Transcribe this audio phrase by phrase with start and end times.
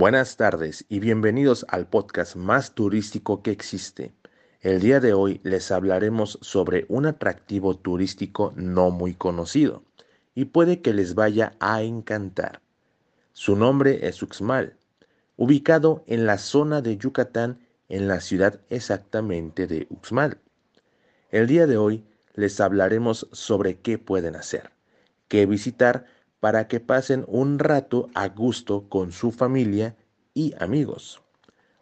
[0.00, 4.14] Buenas tardes y bienvenidos al podcast más turístico que existe.
[4.62, 9.84] El día de hoy les hablaremos sobre un atractivo turístico no muy conocido
[10.34, 12.62] y puede que les vaya a encantar.
[13.34, 14.78] Su nombre es Uxmal,
[15.36, 17.58] ubicado en la zona de Yucatán
[17.90, 20.38] en la ciudad exactamente de Uxmal.
[21.30, 24.70] El día de hoy les hablaremos sobre qué pueden hacer,
[25.28, 26.06] qué visitar
[26.40, 29.94] para que pasen un rato a gusto con su familia
[30.34, 31.22] y amigos.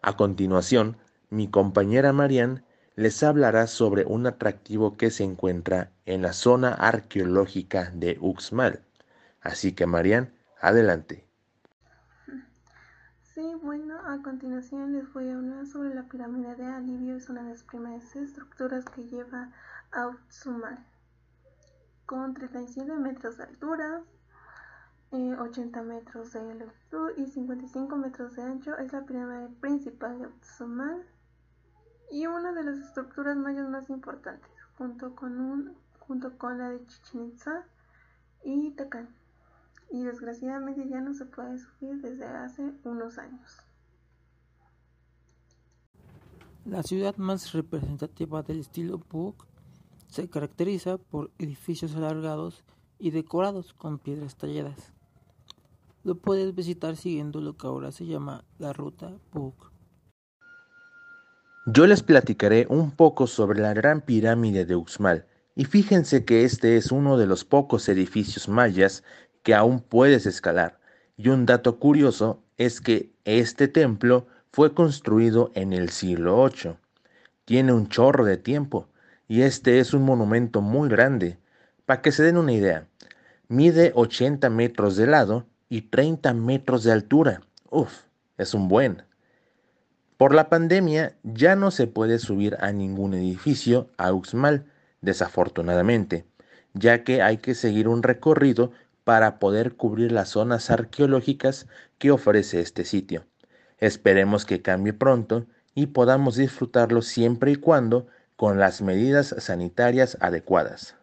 [0.03, 0.97] A continuación,
[1.31, 2.65] mi compañera Marian
[2.97, 8.85] les hablará sobre un atractivo que se encuentra en la zona arqueológica de Uxmal.
[9.41, 11.25] Así que Marian, adelante.
[13.23, 17.45] Sí, bueno, a continuación les voy a hablar sobre la pirámide de Alivio, es una
[17.45, 19.53] de las primeras estructuras que lleva
[19.93, 20.85] a Uxmal,
[22.05, 24.03] con 37 metros de altura,
[25.13, 28.77] 80 eh, metros de longitud y 55 metros de ancho.
[28.77, 31.07] Es la pirámide principal de Uxmal
[32.11, 36.87] y una de las estructuras mayas más importantes, junto con, un, junto con la de
[36.87, 37.65] Chichen Itza
[38.45, 39.09] y Tacán
[39.91, 43.59] y desgraciadamente ya no se puede subir desde hace unos años.
[46.65, 49.47] La ciudad más representativa del estilo Puc
[50.09, 52.63] se caracteriza por edificios alargados
[52.99, 54.93] y decorados con piedras talladas.
[56.09, 59.71] Lo puedes visitar siguiendo lo que ahora se llama la ruta Puc.
[61.67, 66.79] Yo les platicaré un poco sobre la gran pirámide de Uxmal, y fíjense que este
[66.79, 69.05] es uno de los pocos edificios mayas
[69.43, 70.81] que aún puedes escalar.
[71.19, 76.79] Y un dato curioso es que este templo fue construido en el siglo VIII.
[77.45, 78.89] Tiene un chorro de tiempo
[79.29, 81.37] y este es un monumento muy grande.
[81.85, 82.89] Para que se den una idea,
[83.49, 87.43] mide 80 metros de lado y 30 metros de altura.
[87.71, 88.05] Uf,
[88.37, 89.03] es un buen.
[90.17, 94.67] Por la pandemia ya no se puede subir a ningún edificio a Uxmal,
[95.01, 96.25] desafortunadamente,
[96.75, 98.73] ya que hay que seguir un recorrido
[99.05, 101.67] para poder cubrir las zonas arqueológicas
[101.99, 103.25] que ofrece este sitio.
[103.79, 110.97] Esperemos que cambie pronto y podamos disfrutarlo siempre y cuando con las medidas sanitarias adecuadas.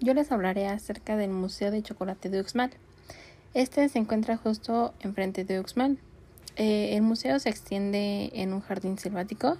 [0.00, 2.70] Yo les hablaré acerca del Museo de Chocolate de Uxmal.
[3.54, 5.98] Este se encuentra justo enfrente de Uxmal.
[6.56, 9.56] Eh, el museo se extiende en un jardín selvático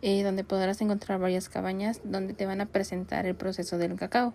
[0.00, 4.32] eh, donde podrás encontrar varias cabañas donde te van a presentar el proceso del cacao.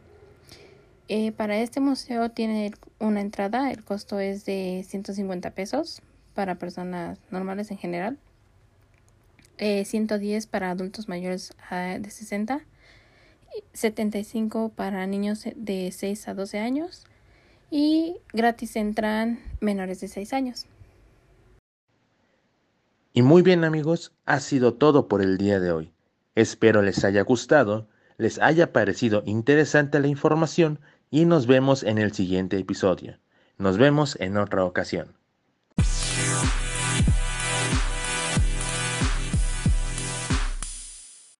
[1.10, 6.02] Eh, para este museo tiene una entrada, el costo es de 150 pesos
[6.36, 8.18] para personas normales en general,
[9.58, 12.62] 110 eh, para adultos mayores ah, de 60,
[13.74, 17.08] 75 para niños de 6 a 12 años
[17.70, 20.66] y gratis entran menores de 6 años.
[23.14, 25.92] Y muy bien amigos, ha sido todo por el día de hoy.
[26.36, 30.80] Espero les haya gustado, les haya parecido interesante la información
[31.10, 33.18] y nos vemos en el siguiente episodio.
[33.58, 35.16] Nos vemos en otra ocasión.